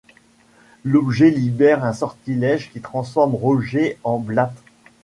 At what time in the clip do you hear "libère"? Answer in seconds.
1.29-1.83